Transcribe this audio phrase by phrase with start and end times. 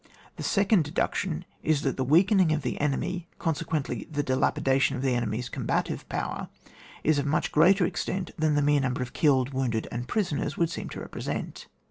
[0.37, 5.03] The second deduction is that the weakening of the enemy, conse quently the dilapidation of
[5.03, 6.49] the enemxfi combative power,
[7.03, 10.71] is of much greater extent than the mere number of kiUed, wounded, and prisoners would
[10.71, 11.67] seem to represent.